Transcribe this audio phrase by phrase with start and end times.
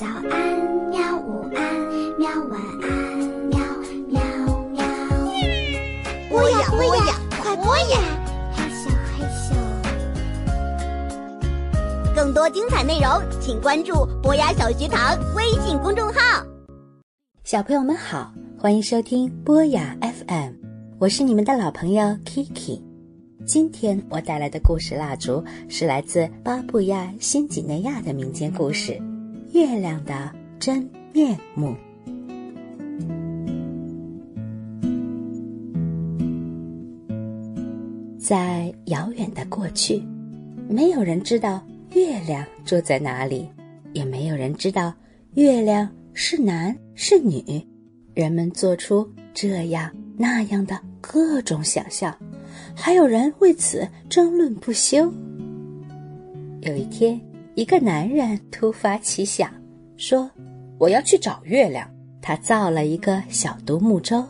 [0.00, 0.32] 早安，
[0.88, 1.14] 喵！
[1.18, 1.60] 午安，
[2.18, 2.30] 喵！
[2.48, 2.88] 晚安，
[3.50, 3.60] 喵
[4.08, 4.18] 喵
[4.72, 4.82] 喵！
[6.30, 8.00] 播呀播呀，快播呀！
[8.56, 9.52] 嘿咻嘿咻。
[12.16, 13.10] 更多精彩内容，
[13.42, 16.46] 请关注博雅小学堂微信公众号。
[17.44, 20.52] 小朋友们好，欢迎收听博雅 FM，
[20.98, 22.80] 我是你们的老朋友 Kiki。
[23.46, 28.92] 今天我带来的故事蜡烛是来自巴布亚新几内亚的民间故事
[29.52, 31.68] 《月亮的真面目》。
[38.18, 40.02] 在遥远的过去，
[40.68, 41.60] 没有人知道
[41.94, 43.48] 月亮住在哪里，
[43.92, 44.94] 也没有人知道
[45.34, 47.42] 月亮是男是女。
[48.14, 52.14] 人们做出这样那样的各种想象，
[52.74, 55.12] 还有人为此争论不休。
[56.60, 57.20] 有一天，
[57.60, 59.52] 一个男人突发奇想，
[59.98, 60.30] 说
[60.80, 61.86] ：“我要去找月亮。”
[62.22, 64.24] 他造了一个小独木舟，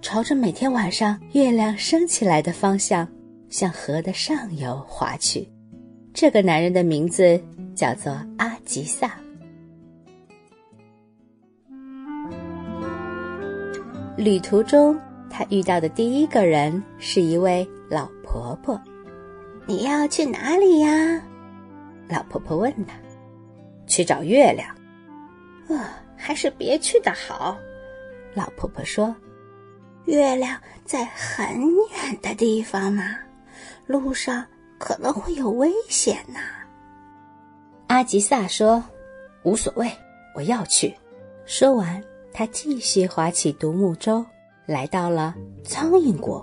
[0.00, 3.06] 朝着每天晚上月亮升起来的方向，
[3.48, 5.48] 向河的上游划去。
[6.12, 7.40] 这个男人的名字
[7.72, 9.14] 叫做阿吉萨。
[14.16, 14.98] 旅途中，
[15.30, 18.76] 他遇到的第一个人是一位老婆婆。
[19.68, 21.22] “你要去哪里呀？”
[22.12, 22.94] 老婆婆问他。
[23.88, 24.68] “去找月亮。
[25.68, 25.84] ”“呃，
[26.16, 27.58] 还是别去的好。”
[28.34, 29.14] 老婆婆说
[30.06, 33.16] ，“月亮在很远的地方呢，
[33.86, 34.46] 路上
[34.78, 36.38] 可能会有危险呢。”
[37.88, 38.84] 阿吉萨说
[39.42, 39.90] ：“无所谓，
[40.34, 40.94] 我要去。”
[41.46, 42.02] 说完。
[42.34, 44.24] 他继续划起独木舟，
[44.64, 46.42] 来到了苍蝇国。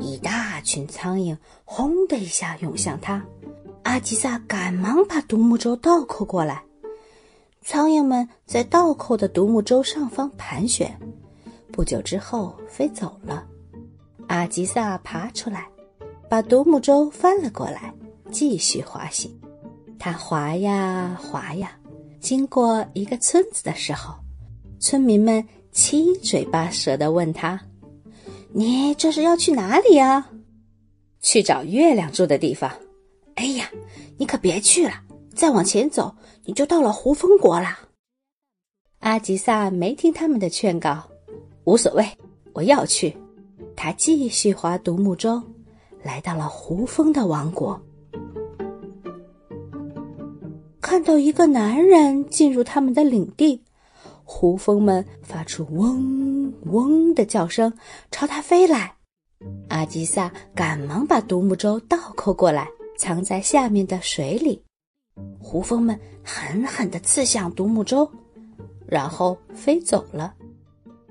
[0.00, 3.24] 一大群苍蝇轰的一下涌向他，
[3.84, 6.62] 阿吉萨赶忙把独木舟倒扣过来。
[7.62, 10.98] 苍蝇们在倒扣的独木舟上方盘旋，
[11.70, 13.46] 不久之后飞走了。
[14.26, 15.68] 阿吉萨爬出来，
[16.28, 17.94] 把独木舟翻了过来，
[18.30, 19.30] 继续滑行。
[19.98, 21.78] 他滑呀滑呀，
[22.20, 24.14] 经过一个村子的时候。
[24.80, 25.42] 村民们
[25.72, 27.58] 七嘴八舌的问他
[28.52, 30.26] ：“你这是要去哪里呀
[31.22, 32.70] ？”“去找月亮住的地方。
[33.36, 33.70] ”“哎呀，
[34.16, 34.94] 你可别去了！
[35.34, 36.14] 再往前走，
[36.44, 37.78] 你就到了胡蜂国了。”
[39.00, 41.02] 阿吉萨没听他们的劝告，
[41.64, 42.06] 无所谓，
[42.52, 43.16] 我要去。
[43.76, 45.42] 他继续划独木舟，
[46.02, 47.80] 来到了胡蜂的王国，
[50.80, 53.62] 看到一个男人进入他们的领地。
[54.22, 57.72] 胡蜂们发出嗡嗡的叫声，
[58.10, 58.96] 朝他飞来。
[59.68, 64.62] 阿吉萨赶忙把独木舟倒扣过来，藏在下面的水里。
[65.38, 68.10] 胡蜂们狠狠地刺向独木舟，
[68.86, 70.34] 然后飞走了。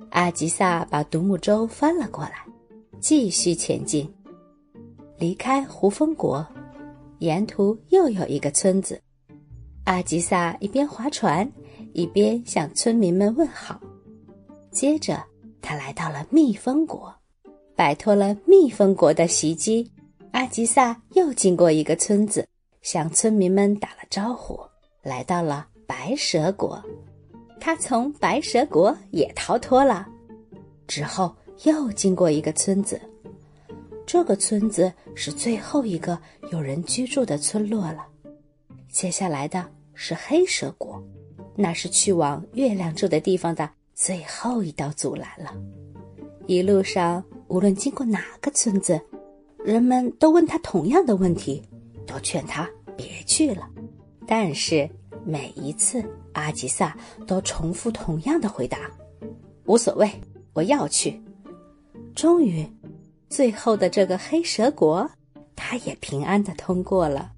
[0.09, 2.45] 阿吉萨把独木舟翻了过来，
[2.99, 4.11] 继续前进。
[5.17, 6.45] 离开胡蜂国，
[7.19, 9.01] 沿途又有一个村子。
[9.85, 11.51] 阿吉萨一边划船。
[11.95, 13.79] 一边向村民们问好，
[14.71, 15.23] 接着
[15.61, 17.13] 他来到了蜜蜂国，
[17.75, 19.91] 摆脱了蜜蜂国的袭击。
[20.33, 22.47] 阿吉萨又经过一个村子，
[22.81, 24.59] 向村民们打了招呼，
[25.03, 26.83] 来到了白蛇国。
[27.59, 30.07] 他从白蛇国也逃脱了，
[30.87, 31.35] 之后
[31.65, 32.99] 又经过一个村子，
[34.07, 36.19] 这个村子是最后一个
[36.51, 38.03] 有人居住的村落了。
[38.89, 39.63] 接下来的
[39.93, 41.01] 是黑蛇国。
[41.55, 45.55] 那是去往月亮住的地方的最后一道阻拦了。
[46.47, 48.99] 一路上，无论经过哪个村子，
[49.63, 51.61] 人们都问他同样的问题，
[52.05, 53.69] 都劝他别去了。
[54.27, 54.89] 但是
[55.25, 56.03] 每一次，
[56.33, 58.91] 阿吉萨都重复同样的回答
[59.65, 60.09] ：“无所谓，
[60.53, 61.21] 我要去。”
[62.15, 62.67] 终于，
[63.29, 65.09] 最后的这个黑蛇国，
[65.55, 67.31] 他也平安的通过了。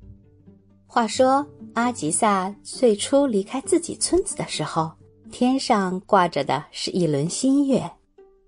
[0.85, 1.45] 话说。
[1.75, 4.89] 阿吉萨最初离开自己村子的时候，
[5.29, 7.91] 天上挂着的是一轮新月。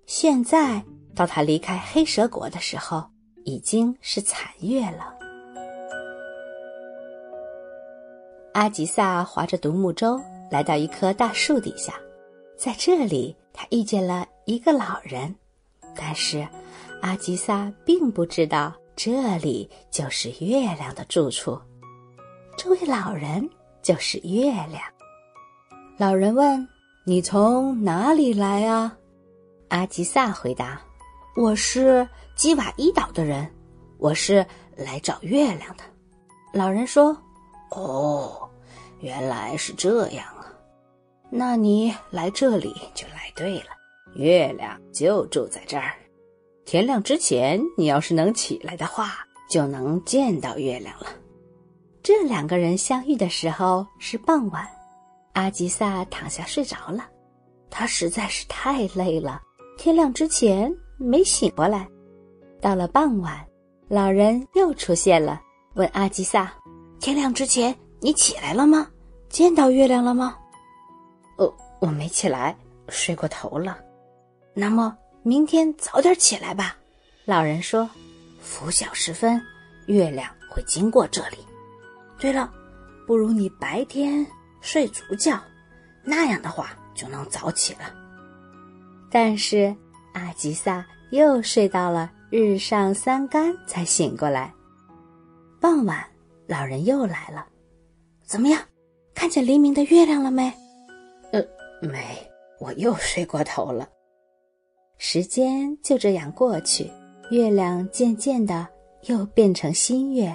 [0.06, 0.82] 现在
[1.14, 3.04] 到他离开黑蛇国的时候，
[3.48, 5.14] 已经是残月了。
[8.52, 11.94] 阿吉萨划着独木舟来到一棵大树底下，
[12.58, 15.34] 在这里他遇见了一个老人，
[15.96, 16.46] 但是
[17.00, 21.58] 阿吉萨并不知道这里就是月亮的住处。
[22.54, 23.48] 这位老人
[23.80, 24.82] 就是月亮。
[25.96, 26.68] 老人问
[27.06, 28.94] ：“你从哪里来啊？”
[29.68, 30.78] 阿吉萨回答
[31.34, 32.06] ：“我是
[32.38, 33.50] 基瓦伊岛的人，
[33.98, 34.46] 我是
[34.76, 35.82] 来找月亮的。”
[36.54, 37.06] 老人说
[37.74, 38.48] ：“哦，
[39.00, 40.46] 原来是这样啊！
[41.30, 43.70] 那你来这里就来对了，
[44.14, 45.96] 月亮就住在这儿。
[46.64, 49.14] 天亮之前，你要是能起来的话，
[49.50, 51.06] 就能见到月亮了。
[52.04, 54.64] 这两个人相遇的时候是傍晚，
[55.32, 57.04] 阿吉萨躺下睡着了，
[57.68, 59.42] 他实在是太累了，
[59.76, 61.88] 天亮之前没醒过来。
[62.60, 63.44] 到了傍晚，
[63.88, 65.40] 老人又出现了，
[65.74, 66.52] 问阿吉萨
[67.00, 68.88] ：“天亮之前你起来了吗？
[69.28, 70.36] 见到月亮了吗
[71.38, 72.56] ？”“哦，我没起来，
[72.88, 73.78] 睡过头了。
[74.54, 76.76] ”“那么明天早点起来吧。”
[77.24, 77.88] 老人说
[78.40, 79.40] ，“拂晓时分，
[79.86, 81.38] 月亮会经过这里。”
[82.18, 82.52] 对了，
[83.06, 84.26] 不如你白天
[84.60, 85.38] 睡足觉，
[86.02, 87.94] 那样的话就能早起了。
[89.10, 89.72] 但是
[90.14, 94.52] 阿吉萨又睡到了日上三竿才醒过来。
[95.60, 96.04] 傍晚，
[96.46, 97.46] 老人又来了，
[98.24, 98.60] 怎么样？
[99.14, 100.52] 看见黎明的月亮了没？
[101.32, 101.42] 呃，
[101.82, 101.98] 没，
[102.60, 103.88] 我又睡过头了。
[104.98, 106.90] 时间就这样过去，
[107.30, 108.66] 月亮渐渐的
[109.06, 110.34] 又变成新月。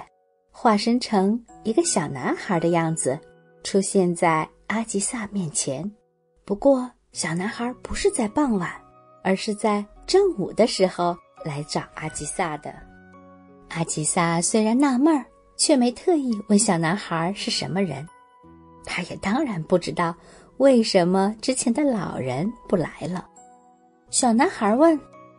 [0.50, 3.18] 化身成一个小男孩的样子，
[3.62, 5.90] 出现在阿吉萨面前。
[6.44, 8.70] 不过，小男孩不是在傍晚，
[9.22, 12.74] 而是在正午的时候来找阿吉萨的。
[13.68, 15.24] 阿吉萨虽然纳闷儿，
[15.56, 18.06] 却没特意问小男孩是什么人。
[18.84, 20.14] 他也当然不知道
[20.56, 23.26] 为什么之前的老人不来了。
[24.10, 24.98] 小男孩问：“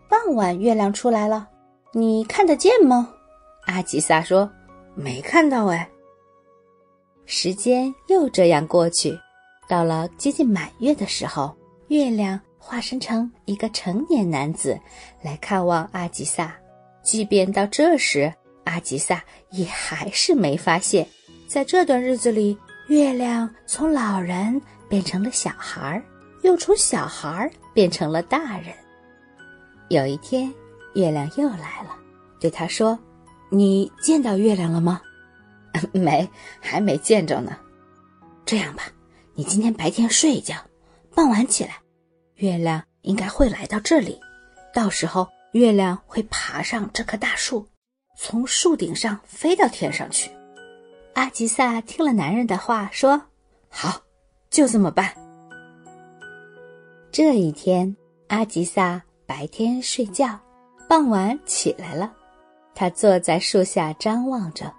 [0.09, 1.47] 傍晚月亮出来了，
[1.91, 3.13] 你看得见吗？”
[3.67, 4.49] 阿吉萨说。
[4.97, 5.89] 没看到哎。
[7.25, 9.13] 时间又这样过去，
[9.67, 11.53] 到了接近满月的时候，
[11.89, 14.75] 月亮化身成一个成年男子
[15.21, 16.51] 来看望阿吉萨。
[17.03, 18.33] 即便到这时，
[18.63, 21.07] 阿吉萨也还是没发现，
[21.47, 22.57] 在这段日子里，
[22.87, 24.59] 月亮从老人
[24.89, 26.03] 变成了小孩儿，
[26.41, 28.73] 又从小孩儿变成了大人。
[29.89, 30.51] 有一天，
[30.95, 31.95] 月亮又来了，
[32.39, 32.97] 对他说。
[33.51, 34.99] 你见到月亮了吗？
[35.93, 36.27] 没，
[36.59, 37.55] 还没见着呢。
[38.43, 38.85] 这样吧，
[39.35, 40.55] 你今天白天睡一觉，
[41.13, 41.77] 傍晚起来，
[42.35, 44.19] 月亮应该会来到这里。
[44.73, 47.65] 到时候，月亮会爬上这棵大树，
[48.17, 50.29] 从树顶上飞到天上去。
[51.13, 53.21] 阿吉萨听了男人的话，说
[53.69, 54.01] ：“好，
[54.49, 55.13] 就这么办。”
[57.09, 57.95] 这一天，
[58.27, 60.37] 阿吉萨白天睡觉，
[60.89, 62.13] 傍晚起来了。
[62.73, 64.69] 他坐在树下张望着，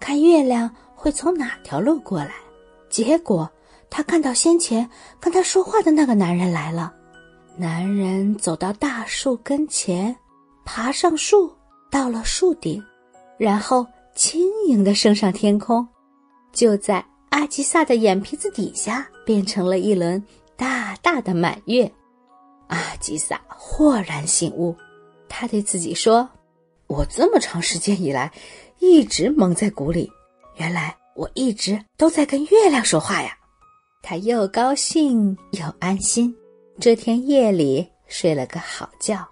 [0.00, 2.32] 看月亮会从哪条路过来。
[2.88, 3.50] 结果
[3.96, 6.92] 他看到先前跟他说话的那个男人来了。
[7.56, 10.16] 男人走到大树跟前，
[10.64, 11.54] 爬上树，
[11.92, 12.82] 到了树顶，
[13.38, 13.86] 然后
[14.16, 15.86] 轻盈的升上天空，
[16.52, 20.20] 就在阿吉萨的眼皮子底下变成了一轮
[20.56, 21.88] 大大的满月。
[22.66, 24.74] 阿吉萨豁然醒悟，
[25.28, 26.28] 他对自己说。
[26.88, 28.32] 我这么长时间以来，
[28.80, 30.10] 一直蒙在鼓里。
[30.56, 33.38] 原来我一直都在跟月亮说话呀！
[34.06, 36.36] 他又高兴又安心。
[36.78, 39.26] 这天夜里睡了个好觉。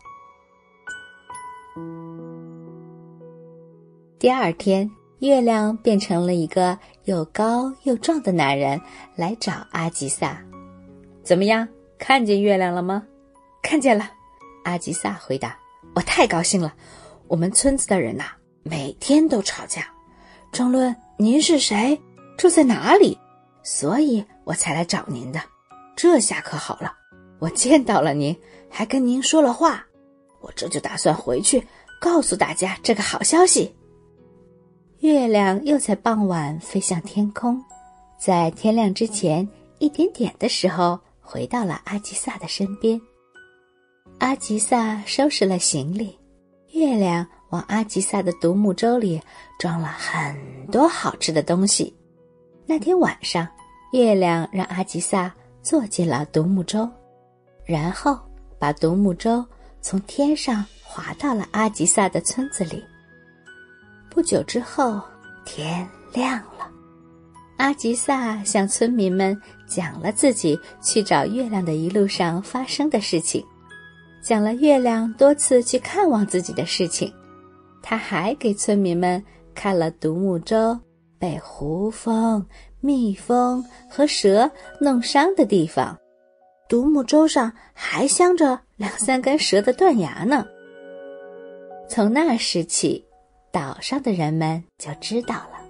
[4.19, 8.81] 第二天，月亮变成了一个又高又壮的男人
[9.15, 10.43] 来找阿吉萨。
[11.23, 11.69] 怎么样？
[11.99, 13.03] 看见月亮了吗？
[13.63, 14.11] 看见了。
[14.65, 15.55] 阿吉萨回答
[15.95, 16.73] ：“我太高兴了。”
[17.29, 18.25] 我们村子的人呐，
[18.63, 19.85] 每天都吵架，
[20.51, 22.01] 争论您是谁，
[22.39, 23.19] 住在哪里，
[23.63, 25.41] 所以我才来找您的。
[25.95, 26.93] 这下可好了，
[27.39, 28.37] 我见到了您，
[28.69, 29.85] 还跟您说了话，
[30.41, 31.63] 我这就打算回去
[32.01, 33.75] 告诉大家这个好消息。
[35.01, 37.63] 月亮又在傍晚飞向天空，
[38.19, 43.01] 在天亮之前一点点的时候，回到了阿吉萨的身边。
[44.19, 46.19] 阿吉萨收拾了行李。
[46.73, 49.21] 月亮往阿吉萨的独木舟里
[49.59, 50.35] 装了很
[50.69, 51.95] 多好吃的东西。
[52.73, 53.47] 那天晚上，
[53.93, 56.89] 月亮让阿吉萨坐进了独木舟，
[57.67, 58.19] 然后
[58.59, 59.45] 把独木舟
[59.83, 62.83] 从天上划到了阿吉萨的村子里。
[64.09, 65.03] 不久之后，
[65.45, 66.67] 天亮了，
[67.59, 73.45] 阿吉萨向村民们讲了自己去找月亮的一路上发生的事情。
[74.23, 77.13] 讲了月亮多次去看望自己的事情，
[77.83, 79.23] 他还给村民们
[79.55, 80.81] 看了独木舟
[81.23, 82.45] 被胡蜂、
[82.81, 84.51] 蜜蜂和蛇
[84.81, 85.97] 弄伤的地方，
[86.69, 90.45] 独木舟上还镶着两三根蛇的断牙呢。
[91.89, 93.07] 从那时起，
[93.53, 95.61] 岛上的人们就知道了，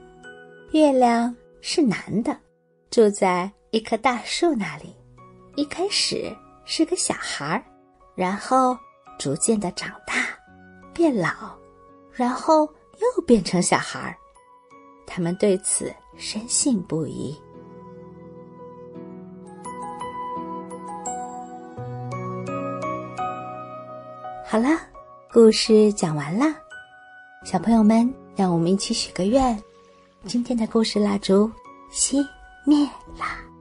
[0.71, 2.35] 月亮是男的，
[2.90, 4.97] 住在一棵大树那里。
[5.56, 7.62] 一开始是个小孩儿，
[8.14, 8.75] 然后
[9.18, 10.14] 逐渐的长大，
[10.94, 11.30] 变老，
[12.11, 12.64] 然后
[12.99, 14.16] 又变成小孩儿。
[15.14, 17.38] 他们对此深信不疑。
[24.42, 24.69] 好了，
[25.31, 26.47] 故事讲完了，
[27.45, 29.62] 小朋友们，让我们一起许个愿，
[30.25, 31.50] 今天的故事蜡烛
[31.92, 32.26] 熄
[32.64, 32.87] 灭
[33.19, 33.51] 了。